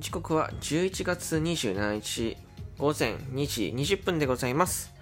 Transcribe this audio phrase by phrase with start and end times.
[0.00, 2.36] 時刻は11月27日
[2.78, 4.92] 午前2時20分でございます。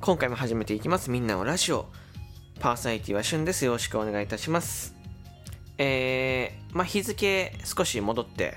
[0.00, 1.10] 今回も始めていきます。
[1.10, 1.86] みんなのラジオ。
[2.60, 3.64] パーソナリティはしゅんです。
[3.64, 4.94] よろしくお願いいたします。
[5.78, 8.56] えー、まあ日付少し戻って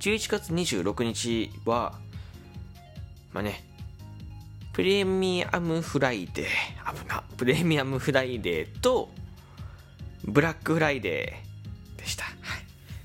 [0.00, 1.98] 11月26日は
[3.32, 3.64] まあね
[4.74, 6.94] プレミアムフライデー。
[6.94, 7.24] 危な。
[7.38, 9.08] プレミアムフライデーと
[10.24, 11.49] ブラックフライデー。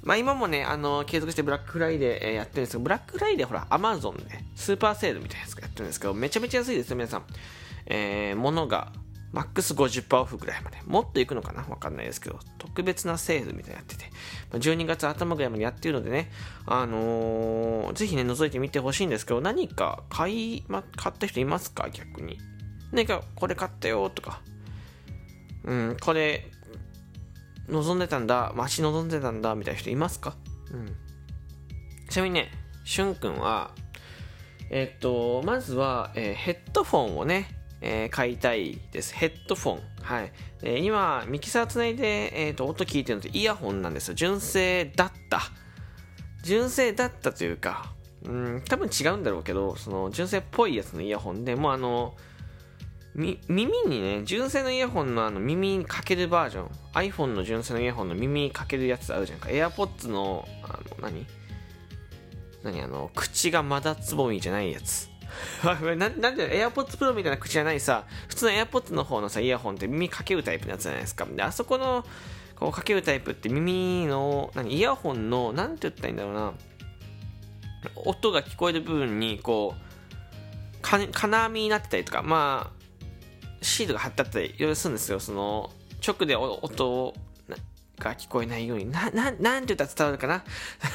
[0.06, 4.24] まあ今もね、あの、継続してブラックフライデーやってるんですけど、ブラックフライデーほら、アマゾンで、
[4.56, 7.26] スーパーセールみたいなやつやってるんですけど、めちゃめちゃ安いですよ、皆さん。
[7.88, 8.94] えー、物が、
[9.34, 10.78] マックス50%オフぐらいまで。
[10.86, 11.64] もっといくのかな？
[11.64, 14.06] わかんないですけど、特別なセールみたいなやってて、
[14.54, 16.32] 12月頭ぐらいまでやってるのでね、
[16.66, 21.90] あのー、ぜひね、覗いてみてほしいんですけど、何か買い、ま、買った人いますか？
[21.90, 22.38] 逆に。
[22.94, 24.40] 何か、これ買ったよとか、
[25.66, 26.50] うん、これ、
[27.70, 30.36] 望んでたんだ、待ち望んでたんだ、みたいな人いますか？
[30.72, 30.96] うん。
[32.10, 32.52] ちなみにね、
[32.84, 33.72] しゅんくんは、
[34.70, 37.48] えっと、まずは、えー、ヘッドフォンをね、
[37.82, 39.14] えー、買いたいです。
[39.14, 39.80] ヘッドフォン。
[40.02, 40.32] はい。
[40.64, 44.14] えー、今、ミキサーつないで、えっ、と、音聞いてるのってイヤホンなんですよ。
[44.16, 45.42] 純正だった。
[46.44, 47.92] 純正だったというか、
[48.24, 52.16] うん、多分違うんだろうけど、その、純正っぽいやつのイヤホンで、もうあの、
[53.16, 53.40] 耳
[53.88, 59.48] にね、純正のイヤホンのあの耳にかけるバージョン、iPhone の純正のイヤホンの耳にかけるやつあるじゃんか。
[59.48, 61.26] AirPods の、あの、何？
[62.64, 62.82] 何？
[62.82, 65.10] あの、口がまだつぼみじゃないやつ。
[65.64, 71.26] ななんで AirPods Pro みたいな口じゃないさ、普通の AirPods の方のさ、イヤホンって耳かけるタイプのやつじゃないですか。
[71.26, 72.06] で、あそこの、
[72.58, 76.54] こうかけるタイプって耳の、何、イヤホンの、なんて言ったらいいんだろうな、
[77.96, 79.86] 音が聞こえる部分に、こう、
[80.82, 82.75] 金網になってたりとか、まあ、
[83.66, 85.20] シールが貼ってあったりいろいろするんですよ。
[85.20, 85.72] その、
[86.06, 87.14] 直で音
[88.00, 88.90] が聞こえないように。
[88.92, 90.44] な、な、なんて言ったら伝わるかな？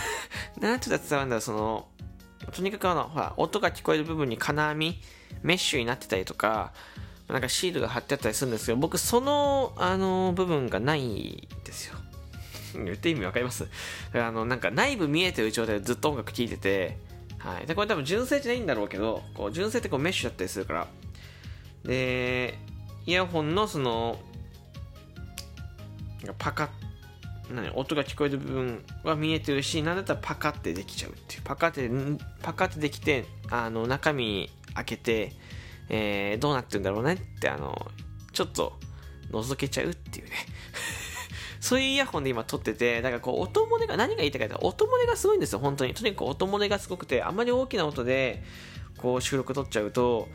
[0.60, 1.88] なんて言ったら伝わるんだろう、その、
[2.52, 5.00] とにかくあの、ほら、音が聞こえる部分に金網、
[5.42, 6.72] メッシュになってたりとか、
[7.28, 11.94] なんかシールが貼ってあったりするんですけど、僕その、あの、部分がないですよ。
[12.74, 13.66] 言って意味わかります？
[14.14, 16.98] あの、なんか内部見えてる状態でずっと音楽聴いてて、
[17.38, 17.66] はい。
[17.66, 20.86] で、これ多分純正じゃないんだろうけど、こう、純正ってこうメッシュだったりするから、
[21.84, 22.58] で、
[23.06, 24.18] イヤホンのその、
[26.38, 26.68] パカッ、
[27.54, 31.42] 何、音が聞こえる部分は見えてるし、なんだったらパカってできちゃうっていう。
[31.42, 31.90] パカって、
[32.42, 35.32] パカってできて、あの、中身開けて、
[35.88, 37.90] えー、どうなってるんだろうねって、あの、
[38.32, 38.78] ちょっと
[39.32, 40.32] 覗けちゃうっていうね。
[41.60, 45.94] そういうイヤホンで今撮ってて、だからこう音漏れが、何が言いたいかって音漏れがすごいんですよ、本当に。
[45.94, 48.42] とにかく音漏れがすごくて、あんまり大きな音で、
[48.96, 50.28] こう収録撮っちゃうと、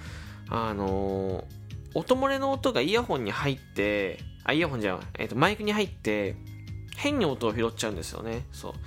[0.50, 6.36] あのー、音漏れの音がイヤホンに入って、あ、イヤホンじゃん、えっ、ー、と、マイクに入って、
[6.98, 8.46] 変に音を拾っちゃうんですよね。
[8.52, 8.72] そう。
[8.74, 8.80] だ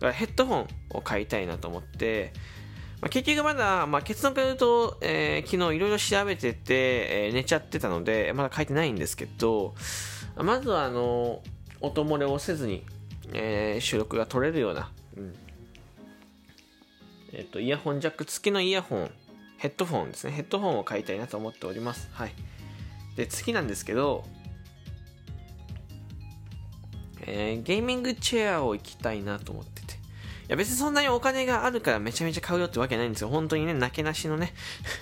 [0.00, 2.32] からヘッドホンを買いたいなと思って、
[3.00, 9.74] まあ、結局まだ、まあ、結論から言うと、えー、昨日いろいろ調べてて、えー、寝ちゃってたので、まだ書いてないんですけど、
[10.36, 11.42] まずはあの、
[11.80, 12.84] 音漏れをせずに、
[13.32, 15.34] えー、収録が取れるような、うん、
[17.32, 19.10] えっ、と、イヤホンジャック付きのイヤホン
[19.58, 20.32] ヘッドフォンですね。
[20.32, 22.08] ヘッドフォンを買いたいなと思っております。
[22.12, 22.32] はい。
[23.16, 24.24] で、次なんですけど、
[27.22, 29.94] えー、ゲーミングチェアを行きたいなと思ってて。
[29.94, 33.28] いや別にそんなにお金があるからめちゃめちゃ買うよってわけないんですよ。
[33.28, 34.54] 本当にね、なけなしのね、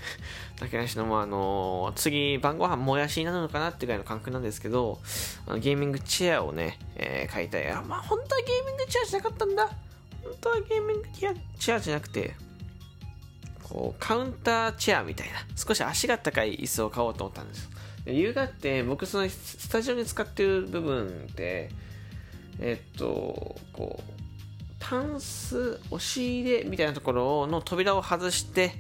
[0.58, 5.00] なけなしのもあのー、次晩ご飯もやしになるのかなってぐらいの感覚なんですけど、
[5.46, 7.68] あのゲーミングチェアをね、えー、買いたい。
[7.68, 9.66] あ、まあ本当はゲーミングチェアじゃなかったんだ。
[10.22, 12.34] 本当はゲーミングチェアじゃなくて、
[13.74, 17.64] こうカウンターチェアみたいな少し足が高い椅子を買おうと思ったんです。
[17.64, 17.70] よ
[18.06, 21.70] 理由があって僕そのスタジオに使ってる部分って
[22.60, 24.12] えっとこう
[24.78, 28.72] タンス押し入れみたいなところの扉を外して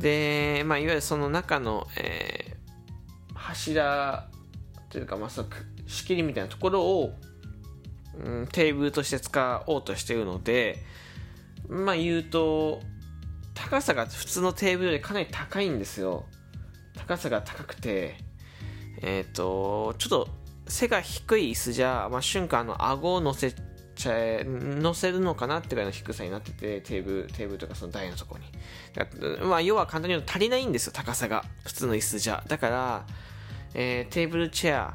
[0.00, 4.28] で、まあ、いわゆるその中の、えー、柱
[4.88, 5.48] というか、まあ、その
[5.86, 7.12] 仕切りみたいなところを、
[8.24, 10.78] うん、テーブルとして使おうとしているので
[11.68, 12.80] まあ言うと
[13.56, 16.26] 高さが普通のテーブルよりかなり高いんですよ。
[16.94, 18.16] 高さが高くて。
[19.02, 20.28] えっ、ー、とちょっと
[20.68, 23.52] 背が低い椅子じゃ、まあ、瞬間の顎を乗せ
[23.94, 28.44] ちゃえ乗せるのかなってぐらいの低さになっててテーブルテーブルとかその台のとこに
[29.42, 32.44] まあ要は簡単に言うと足りないんですよ高さが普通の椅子じゃ。
[32.46, 33.06] だから、
[33.74, 34.94] えー、テーブルチェア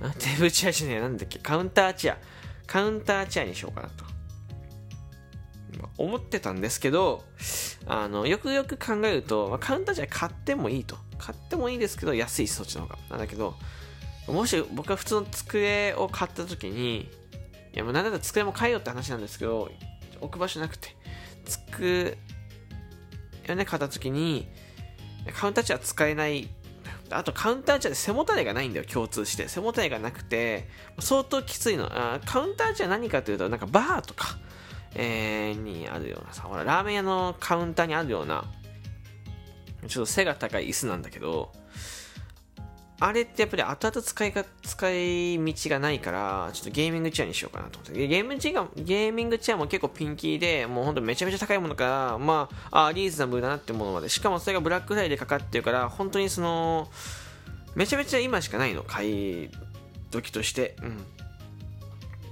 [0.00, 2.18] テーブルチェアじゃねえなんだっけカウンターチェア。
[2.66, 4.03] カウンターチェアにしようかなと。
[5.96, 7.24] 思ってたんですけど、
[7.86, 10.96] あの、よくよく考えると、まあ、カウンターじゃ買ってもいいと。
[11.18, 12.98] 買ってもいいですけど、安いそっちの方が。
[13.10, 13.54] なんだけど、
[14.26, 17.10] もし僕が普通の机を買った時に、
[17.74, 19.70] いやもうなんだったら机も買えよって話なんですけど、
[20.20, 20.96] 置く場所なくて、
[21.44, 22.18] 机
[23.48, 24.48] をね、買った時に、
[25.34, 26.48] カウンターチェア使えない。
[27.10, 29.48] あとカウンターチェアで背もたれがないんだよ、共通して。
[29.48, 30.68] 背もたれがなくて、
[30.98, 31.86] 相当きついの。
[31.92, 34.38] あカウンターチェア何かというと、なんかバーとか、
[34.94, 38.44] えー、にあるようなさ、ほら、ラーメン屋のカウンターにあるような、
[39.88, 41.52] ちょっと背が高い椅子なんだけど、
[43.00, 48.06] あれってやっぱり後々使いが、使い道がないから、ちょっとゲーミングチェアにしようかなと思って。
[48.06, 54.08] ゲームチェアゲーミングチェアも結構ピンキーで、もうほんとめちゃめちゃ高いものから、まあ、あリーズナブルだなってものまで。
[54.08, 56.88] しかもそれがブラックフライでかかってるから、本当にその、
[57.74, 59.50] めちゃめちゃ今しかないの、買い
[60.10, 60.76] 時として。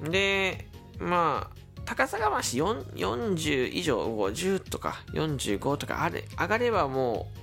[0.02, 0.10] うん。
[0.10, 0.68] で、
[1.00, 7.42] まあ、高さがまし40以上50とか45とかあれ上がればもう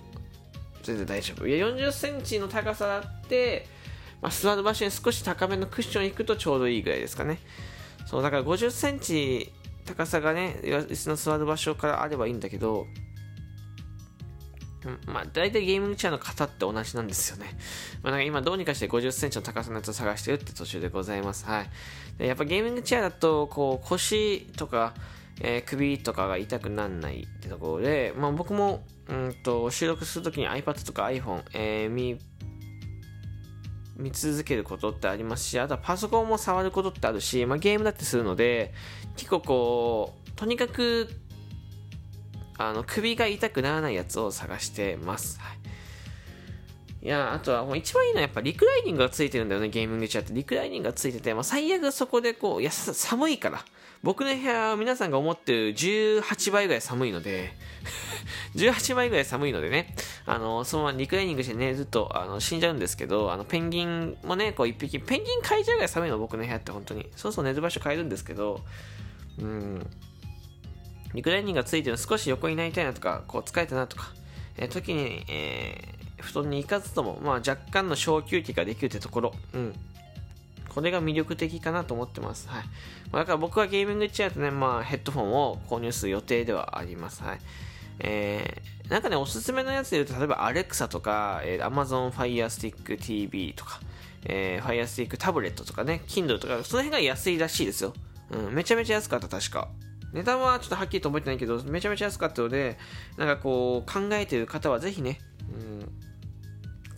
[0.83, 1.47] 全然大丈夫。
[1.47, 3.68] いや40センチの高さだって、
[4.21, 7.39] まあ、座る場所に少し高めのクッション行くとちょうどいいぐらいですかね。
[8.06, 9.51] そうだから50センチ
[9.86, 12.88] 高さがね椅子の座る場所からあればいいんだけど
[15.05, 17.57] まあ、大体ゲーミングチェアの型って同じなんですよね。
[18.01, 21.45] まあ、なんか今どうにかして50センチの高さのやつを探してるって途中でございます。
[21.45, 21.65] は
[22.19, 22.25] い。
[22.25, 24.93] やっぱゲーミングチェアだと、こう、腰とか、
[25.41, 32.17] えー、首とかが痛くならないってところで、まあ僕も、うんと、収録するときに iPad とか iPhone、えー、見、
[33.97, 38.73] 見続けることってありますし、あとはパソコンも触ることってあるし、まあゲームだってするので、
[39.17, 41.09] 結構こう、とにかく
[42.59, 45.39] あの首が痛くならないやつを探してます。
[45.39, 45.59] はい
[47.01, 50.33] いや、あとはもう一番いいのはやっぱリクライニングがついてるんだよね、ゲーミングチェアって。
[50.33, 53.63] リクライニングがついてて、まあ、最悪そこでこう、いや、寒いから。
[54.03, 57.51] 僕の部屋は皆さんが思ってる18倍ぐらい寒いので
[58.56, 59.94] 18倍ぐらい寒いのでね、
[60.25, 67.07] あの、そのままリクライニングしてね、ずっとあの死んじゃうんですけど、あの、ペンギンもね、こう一匹、ペンギン飼いちゃうぐらい寒いの、僕の部屋って本当に。
[67.15, 68.62] そうそう寝る場所変えるんですけど、
[69.39, 69.89] うん、
[71.13, 74.11] リクライニングがついてる少し横になりたいなとか、こう疲れたなとか、
[74.57, 79.75] えー、時に、えー、布団に行かずとも、まあ若干の小休憩ができるってところ、うん。
[80.69, 82.47] これが魅力的かなと思ってます。
[82.47, 82.63] はい。
[83.11, 87.23] だから僕はゲーミングチェアとね、まあヘッドフォンを購入する予定ではあります。
[87.23, 87.39] はい。
[88.00, 93.79] えー、なんかね、おすすめのやつで言うと、例えば Alexa とか、えー、Amazon Fire Stick TV とか、
[94.25, 97.94] えー、Fire Stick タブレットとかね、Kindle とか、その辺が安いらしいですよ。
[98.31, 99.67] うん、めちゃめちゃ安かった、確か。
[100.13, 102.77] 値段はちょっとはっきりと覚えてないけど、めちゃめちゃ安かったので、
[103.17, 105.19] なんかこう、考えてる方はぜひね、
[105.51, 105.91] うん、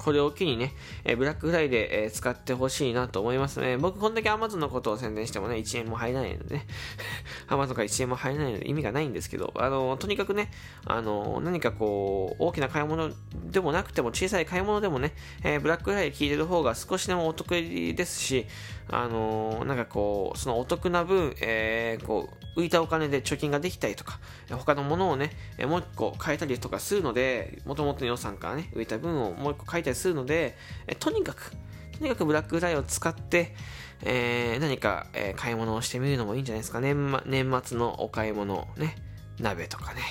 [0.02, 0.74] これを機にね、
[1.04, 3.78] えブラックフライで、えー、使ってほしいなと思いますね。
[3.78, 6.66] 僕、こんだけ Amazon のことを宣伝してもね、1円も入らないのでね、
[7.50, 10.50] Amazon から1円も入らないので意味がないんですけど、あの、とにかくね、
[10.86, 13.12] あの、何かこう、大きな買い物
[13.52, 18.48] でもなくても、小さい買い物でもね、えー、ブラックフライで聞いてる方が少しでもお得ですし、
[18.92, 24.20] あの、なんかこう、そのお得な分、えー、こう、浮いたお金で貯金ができたりとか、
[24.50, 25.32] 他のものをね、
[25.66, 30.58] もう一個変えたりとかするので、もともとの予算からね、浮いた分をもう一個変えたりするので、
[30.88, 31.52] えとにかく、
[31.98, 33.56] とにかくブラックフライを使って、
[34.04, 36.82] えー、何か、えー、買い物をしてみるのもいいんじゃないですか。
[36.82, 38.98] 年年末のお買い物、ね、
[39.40, 40.02] 鍋とかね、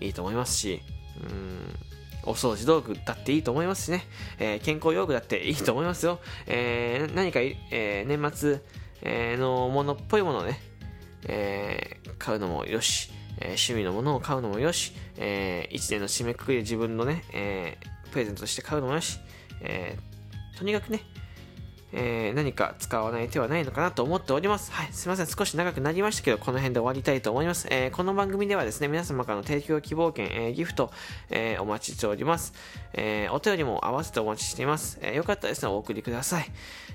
[0.00, 0.82] いいと思いますし、
[1.22, 1.76] うん、
[2.26, 4.04] お掃除道具だっていいと思いますしね、
[4.38, 6.20] えー、健康用具だっていいと思いますよ。
[6.46, 8.60] えー、何か、えー、年末、
[9.36, 10.60] のものっぽいものをね、
[11.26, 17.78] え、買うのもよし、え、趣味のものを買うのもよし、え、1年の締めくくりで自分のね、え、
[18.12, 19.18] プレゼントとして買うのもよし、
[19.60, 19.98] え、
[20.58, 21.00] とにかくね、
[21.96, 24.72] えー、何か使わない手はないのかなと思っております。
[24.72, 25.26] はい、すいません。
[25.26, 27.68] 少し長くなりましたけど、この辺で終わりたいと思います。
[27.70, 30.90] えー、この番組ではですね、皆様からの提供希望券、えー、ギフト、
[31.30, 32.52] えお待ちしております。
[32.92, 34.98] えお便りも合わせてお待ちしています。
[35.02, 36.50] えよかったですね、お送りください。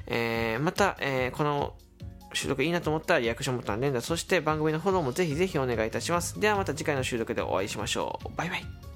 [0.07, 1.73] えまた、えこの
[2.33, 6.39] 収録いいなと思ったらリアクションボタン連打、そして番組のフォローもぜひぜひお願いいたします。
[6.39, 8.29] ではまた次回の収録でお会いしましょう。
[8.35, 8.88] バイバイ。